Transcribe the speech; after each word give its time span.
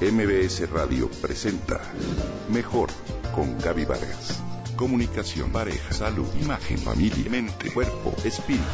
MBS 0.00 0.70
Radio 0.70 1.10
presenta 1.20 1.78
Mejor 2.48 2.88
con 3.34 3.58
Gaby 3.58 3.84
Vargas. 3.84 4.42
Comunicación, 4.74 5.52
pareja, 5.52 5.92
salud, 5.92 6.26
imagen, 6.40 6.78
familia, 6.78 7.30
mente, 7.30 7.70
cuerpo, 7.70 8.14
espíritu. 8.24 8.64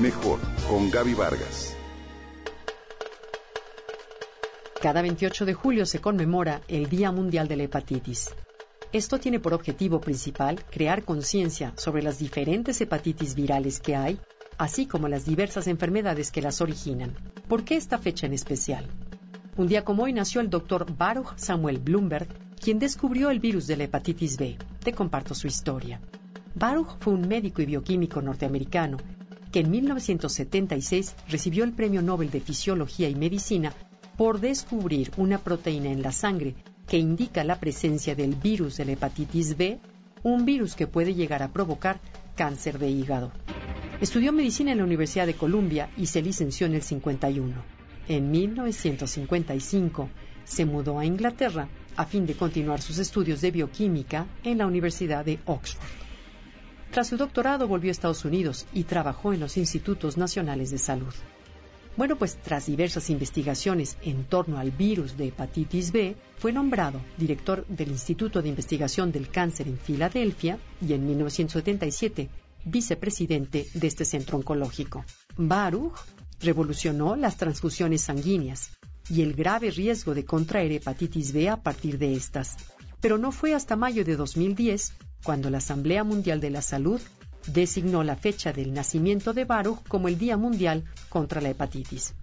Mejor 0.00 0.38
con 0.66 0.90
Gaby 0.90 1.12
Vargas. 1.12 1.76
Cada 4.80 5.02
28 5.02 5.44
de 5.44 5.52
julio 5.52 5.84
se 5.84 6.00
conmemora 6.00 6.62
el 6.66 6.88
Día 6.88 7.12
Mundial 7.12 7.46
de 7.46 7.56
la 7.56 7.64
Hepatitis. 7.64 8.30
Esto 8.90 9.20
tiene 9.20 9.40
por 9.40 9.52
objetivo 9.52 10.00
principal 10.00 10.64
crear 10.70 11.04
conciencia 11.04 11.74
sobre 11.76 12.02
las 12.02 12.18
diferentes 12.18 12.80
hepatitis 12.80 13.34
virales 13.34 13.80
que 13.80 13.96
hay, 13.96 14.18
así 14.56 14.86
como 14.86 15.08
las 15.08 15.26
diversas 15.26 15.66
enfermedades 15.66 16.30
que 16.30 16.40
las 16.40 16.62
originan. 16.62 17.14
¿Por 17.48 17.64
qué 17.64 17.76
esta 17.76 17.98
fecha 17.98 18.24
en 18.24 18.32
especial? 18.32 18.88
Un 19.56 19.68
día 19.68 19.84
como 19.84 20.02
hoy 20.02 20.12
nació 20.12 20.40
el 20.40 20.50
doctor 20.50 20.84
Baruch 20.96 21.36
Samuel 21.36 21.78
Bloomberg, 21.78 22.26
quien 22.60 22.80
descubrió 22.80 23.30
el 23.30 23.38
virus 23.38 23.68
de 23.68 23.76
la 23.76 23.84
hepatitis 23.84 24.36
B. 24.36 24.56
Te 24.82 24.92
comparto 24.92 25.32
su 25.32 25.46
historia. 25.46 26.00
Baruch 26.56 26.96
fue 26.98 27.12
un 27.12 27.28
médico 27.28 27.62
y 27.62 27.66
bioquímico 27.66 28.20
norteamericano 28.20 28.96
que 29.52 29.60
en 29.60 29.70
1976 29.70 31.14
recibió 31.28 31.62
el 31.62 31.72
Premio 31.72 32.02
Nobel 32.02 32.32
de 32.32 32.40
Fisiología 32.40 33.08
y 33.08 33.14
Medicina 33.14 33.72
por 34.16 34.40
descubrir 34.40 35.12
una 35.18 35.38
proteína 35.38 35.92
en 35.92 36.02
la 36.02 36.10
sangre 36.10 36.56
que 36.88 36.98
indica 36.98 37.44
la 37.44 37.60
presencia 37.60 38.16
del 38.16 38.34
virus 38.34 38.76
de 38.76 38.86
la 38.86 38.92
hepatitis 38.92 39.56
B, 39.56 39.78
un 40.24 40.44
virus 40.44 40.74
que 40.74 40.88
puede 40.88 41.14
llegar 41.14 41.44
a 41.44 41.52
provocar 41.52 42.00
cáncer 42.34 42.80
de 42.80 42.90
hígado. 42.90 43.30
Estudió 44.00 44.32
medicina 44.32 44.72
en 44.72 44.78
la 44.78 44.84
Universidad 44.84 45.26
de 45.26 45.34
Columbia 45.34 45.90
y 45.96 46.06
se 46.06 46.22
licenció 46.22 46.66
en 46.66 46.74
el 46.74 46.82
51. 46.82 47.83
En 48.08 48.30
1955 48.30 50.10
se 50.44 50.64
mudó 50.66 50.98
a 50.98 51.06
Inglaterra 51.06 51.68
a 51.96 52.04
fin 52.04 52.26
de 52.26 52.34
continuar 52.34 52.82
sus 52.82 52.98
estudios 52.98 53.40
de 53.40 53.50
bioquímica 53.50 54.26
en 54.42 54.58
la 54.58 54.66
Universidad 54.66 55.24
de 55.24 55.38
Oxford. 55.46 55.82
Tras 56.90 57.08
su 57.08 57.16
doctorado 57.16 57.66
volvió 57.66 57.90
a 57.90 57.92
Estados 57.92 58.24
Unidos 58.24 58.66
y 58.72 58.84
trabajó 58.84 59.32
en 59.32 59.40
los 59.40 59.56
Institutos 59.56 60.16
Nacionales 60.16 60.70
de 60.70 60.78
Salud. 60.78 61.12
Bueno, 61.96 62.16
pues 62.16 62.36
tras 62.36 62.66
diversas 62.66 63.08
investigaciones 63.08 63.96
en 64.02 64.24
torno 64.24 64.58
al 64.58 64.72
virus 64.72 65.16
de 65.16 65.28
hepatitis 65.28 65.92
B, 65.92 66.16
fue 66.38 66.52
nombrado 66.52 67.00
director 67.16 67.64
del 67.68 67.88
Instituto 67.88 68.42
de 68.42 68.48
Investigación 68.48 69.12
del 69.12 69.28
Cáncer 69.28 69.68
en 69.68 69.78
Filadelfia 69.78 70.58
y 70.86 70.92
en 70.92 71.06
1977 71.06 72.28
vicepresidente 72.64 73.66
de 73.74 73.86
este 73.86 74.04
centro 74.04 74.38
oncológico. 74.38 75.04
Baruch 75.36 75.94
revolucionó 76.44 77.16
las 77.16 77.36
transfusiones 77.36 78.02
sanguíneas 78.02 78.70
y 79.08 79.22
el 79.22 79.34
grave 79.34 79.70
riesgo 79.70 80.14
de 80.14 80.24
contraer 80.24 80.72
hepatitis 80.72 81.32
B 81.32 81.48
a 81.48 81.62
partir 81.62 81.98
de 81.98 82.14
estas. 82.14 82.56
Pero 83.00 83.18
no 83.18 83.32
fue 83.32 83.54
hasta 83.54 83.76
mayo 83.76 84.04
de 84.04 84.16
2010 84.16 84.92
cuando 85.24 85.50
la 85.50 85.58
Asamblea 85.58 86.04
Mundial 86.04 86.40
de 86.40 86.50
la 86.50 86.62
Salud 86.62 87.00
designó 87.46 88.02
la 88.02 88.16
fecha 88.16 88.52
del 88.52 88.72
nacimiento 88.72 89.32
de 89.32 89.44
Baruch 89.44 89.86
como 89.88 90.08
el 90.08 90.18
Día 90.18 90.36
Mundial 90.36 90.84
contra 91.08 91.40
la 91.40 91.50
Hepatitis. 91.50 92.14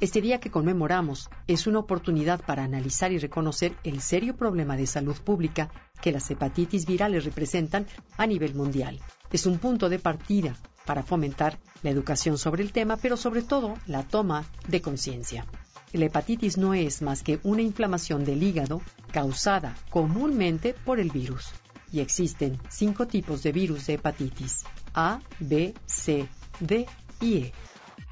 Este 0.00 0.20
día 0.20 0.40
que 0.40 0.50
conmemoramos 0.50 1.30
es 1.46 1.68
una 1.68 1.78
oportunidad 1.78 2.44
para 2.44 2.64
analizar 2.64 3.12
y 3.12 3.18
reconocer 3.18 3.76
el 3.84 4.00
serio 4.00 4.36
problema 4.36 4.76
de 4.76 4.86
salud 4.86 5.16
pública 5.16 5.70
que 6.00 6.10
las 6.10 6.28
hepatitis 6.28 6.86
virales 6.86 7.24
representan 7.24 7.86
a 8.16 8.26
nivel 8.26 8.54
mundial. 8.54 8.98
Es 9.30 9.46
un 9.46 9.58
punto 9.58 9.88
de 9.88 10.00
partida 10.00 10.56
para 10.84 11.02
fomentar 11.02 11.58
la 11.82 11.90
educación 11.90 12.38
sobre 12.38 12.62
el 12.62 12.72
tema, 12.72 12.96
pero 12.96 13.16
sobre 13.16 13.42
todo 13.42 13.74
la 13.86 14.02
toma 14.02 14.44
de 14.68 14.80
conciencia. 14.80 15.46
La 15.92 16.06
hepatitis 16.06 16.56
no 16.56 16.72
es 16.72 17.02
más 17.02 17.22
que 17.22 17.38
una 17.42 17.62
inflamación 17.62 18.24
del 18.24 18.42
hígado 18.42 18.80
causada 19.12 19.76
comúnmente 19.90 20.74
por 20.74 20.98
el 20.98 21.10
virus 21.10 21.52
y 21.92 22.00
existen 22.00 22.58
cinco 22.70 23.06
tipos 23.06 23.42
de 23.42 23.52
virus 23.52 23.86
de 23.86 23.94
hepatitis 23.94 24.64
A, 24.94 25.20
B, 25.38 25.74
C, 25.84 26.26
D 26.60 26.86
y 27.20 27.36
E. 27.36 27.52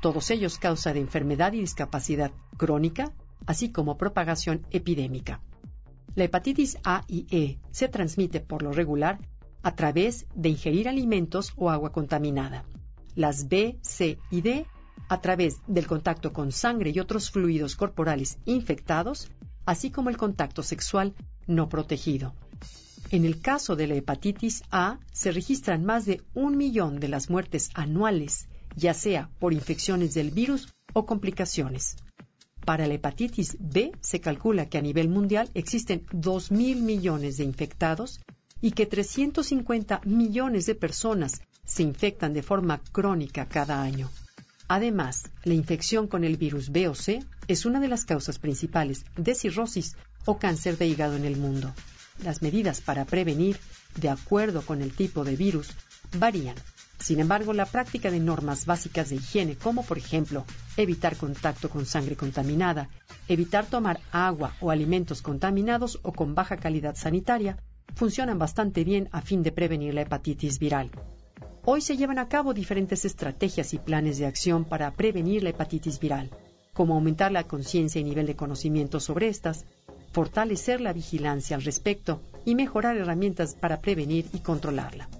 Todos 0.02 0.30
ellos 0.30 0.58
causan 0.58 0.98
enfermedad 0.98 1.54
y 1.54 1.60
discapacidad 1.60 2.30
crónica, 2.58 3.12
así 3.46 3.70
como 3.70 3.96
propagación 3.96 4.66
epidémica. 4.70 5.40
La 6.14 6.24
hepatitis 6.24 6.76
A 6.84 7.04
y 7.08 7.26
E 7.30 7.58
se 7.70 7.88
transmite 7.88 8.40
por 8.40 8.62
lo 8.62 8.72
regular 8.72 9.18
a 9.62 9.74
través 9.74 10.26
de 10.34 10.48
ingerir 10.48 10.88
alimentos 10.88 11.52
o 11.56 11.70
agua 11.70 11.92
contaminada. 11.92 12.64
Las 13.14 13.48
B, 13.48 13.78
C 13.82 14.18
y 14.30 14.40
D 14.40 14.66
a 15.08 15.20
través 15.20 15.60
del 15.66 15.86
contacto 15.86 16.32
con 16.32 16.52
sangre 16.52 16.90
y 16.90 17.00
otros 17.00 17.30
fluidos 17.30 17.74
corporales 17.74 18.38
infectados, 18.44 19.30
así 19.66 19.90
como 19.90 20.08
el 20.08 20.16
contacto 20.16 20.62
sexual 20.62 21.14
no 21.46 21.68
protegido. 21.68 22.34
En 23.10 23.24
el 23.24 23.40
caso 23.40 23.74
de 23.74 23.88
la 23.88 23.96
hepatitis 23.96 24.62
A, 24.70 25.00
se 25.12 25.32
registran 25.32 25.84
más 25.84 26.06
de 26.06 26.22
un 26.32 26.56
millón 26.56 27.00
de 27.00 27.08
las 27.08 27.28
muertes 27.28 27.70
anuales, 27.74 28.46
ya 28.76 28.94
sea 28.94 29.30
por 29.40 29.52
infecciones 29.52 30.14
del 30.14 30.30
virus 30.30 30.72
o 30.92 31.06
complicaciones. 31.06 31.96
Para 32.64 32.86
la 32.86 32.94
hepatitis 32.94 33.56
B 33.58 33.90
se 34.00 34.20
calcula 34.20 34.66
que 34.66 34.78
a 34.78 34.82
nivel 34.82 35.08
mundial 35.08 35.50
existen 35.54 36.06
2.000 36.06 36.82
millones 36.82 37.36
de 37.36 37.44
infectados 37.44 38.20
y 38.60 38.72
que 38.72 38.86
350 38.86 40.00
millones 40.04 40.66
de 40.66 40.74
personas 40.74 41.42
se 41.64 41.82
infectan 41.82 42.32
de 42.34 42.42
forma 42.42 42.80
crónica 42.92 43.46
cada 43.46 43.82
año. 43.82 44.10
Además, 44.68 45.24
la 45.44 45.54
infección 45.54 46.06
con 46.06 46.22
el 46.22 46.36
virus 46.36 46.70
B 46.70 46.88
o 46.88 46.94
C 46.94 47.24
es 47.48 47.66
una 47.66 47.80
de 47.80 47.88
las 47.88 48.04
causas 48.04 48.38
principales 48.38 49.04
de 49.16 49.34
cirrosis 49.34 49.96
o 50.26 50.38
cáncer 50.38 50.78
de 50.78 50.86
hígado 50.86 51.16
en 51.16 51.24
el 51.24 51.36
mundo. 51.36 51.74
Las 52.22 52.42
medidas 52.42 52.80
para 52.80 53.04
prevenir, 53.04 53.58
de 53.96 54.10
acuerdo 54.10 54.62
con 54.62 54.82
el 54.82 54.92
tipo 54.92 55.24
de 55.24 55.36
virus, 55.36 55.70
varían. 56.18 56.54
Sin 57.00 57.18
embargo, 57.18 57.54
la 57.54 57.64
práctica 57.64 58.10
de 58.10 58.20
normas 58.20 58.66
básicas 58.66 59.08
de 59.08 59.16
higiene, 59.16 59.56
como 59.56 59.82
por 59.84 59.96
ejemplo 59.96 60.44
evitar 60.76 61.16
contacto 61.16 61.70
con 61.70 61.86
sangre 61.86 62.14
contaminada, 62.14 62.90
evitar 63.26 63.66
tomar 63.66 64.00
agua 64.12 64.54
o 64.60 64.70
alimentos 64.70 65.22
contaminados 65.22 65.98
o 66.02 66.12
con 66.12 66.34
baja 66.34 66.58
calidad 66.58 66.94
sanitaria, 66.94 67.56
funcionan 68.00 68.38
bastante 68.38 68.82
bien 68.82 69.10
a 69.12 69.20
fin 69.20 69.42
de 69.42 69.52
prevenir 69.52 69.92
la 69.92 70.00
hepatitis 70.00 70.58
viral. 70.58 70.90
Hoy 71.66 71.82
se 71.82 71.98
llevan 71.98 72.18
a 72.18 72.30
cabo 72.30 72.54
diferentes 72.54 73.04
estrategias 73.04 73.74
y 73.74 73.78
planes 73.78 74.16
de 74.16 74.24
acción 74.24 74.64
para 74.64 74.90
prevenir 74.92 75.42
la 75.42 75.50
hepatitis 75.50 76.00
viral, 76.00 76.30
como 76.72 76.94
aumentar 76.94 77.30
la 77.30 77.44
conciencia 77.44 78.00
y 78.00 78.04
nivel 78.04 78.24
de 78.24 78.36
conocimiento 78.36 79.00
sobre 79.00 79.28
estas, 79.28 79.66
fortalecer 80.12 80.80
la 80.80 80.94
vigilancia 80.94 81.56
al 81.56 81.62
respecto 81.62 82.22
y 82.46 82.54
mejorar 82.54 82.96
herramientas 82.96 83.54
para 83.54 83.82
prevenir 83.82 84.24
y 84.32 84.38
controlarla. 84.38 85.10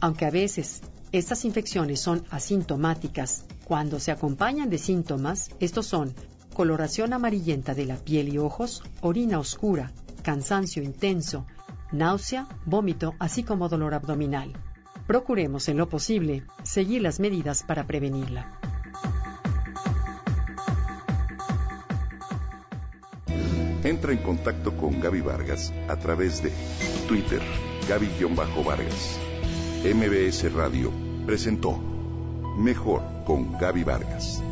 Aunque 0.00 0.24
a 0.24 0.30
veces 0.30 0.82
estas 1.12 1.44
infecciones 1.44 2.00
son 2.00 2.24
asintomáticas, 2.30 3.44
cuando 3.62 4.00
se 4.00 4.10
acompañan 4.10 4.68
de 4.68 4.78
síntomas, 4.78 5.50
estos 5.60 5.86
son 5.86 6.12
coloración 6.52 7.12
amarillenta 7.12 7.72
de 7.72 7.86
la 7.86 7.94
piel 7.98 8.34
y 8.34 8.38
ojos, 8.38 8.82
orina 9.00 9.38
oscura, 9.38 9.92
cansancio 10.24 10.82
intenso, 10.82 11.46
náusea, 11.92 12.46
vómito, 12.64 13.14
así 13.18 13.42
como 13.42 13.68
dolor 13.68 13.94
abdominal. 13.94 14.52
Procuremos, 15.06 15.68
en 15.68 15.76
lo 15.76 15.88
posible, 15.88 16.42
seguir 16.62 17.02
las 17.02 17.20
medidas 17.20 17.62
para 17.62 17.86
prevenirla. 17.86 18.58
Entra 23.84 24.12
en 24.12 24.18
contacto 24.18 24.76
con 24.76 25.00
Gaby 25.00 25.20
Vargas 25.20 25.72
a 25.88 25.96
través 25.96 26.42
de 26.42 26.52
Twitter, 27.06 27.40
Gaby-Vargas. 27.88 29.20
MBS 29.84 30.52
Radio 30.52 30.90
presentó 31.24 31.78
Mejor 32.58 33.02
con 33.24 33.52
Gaby 33.52 33.84
Vargas. 33.84 34.42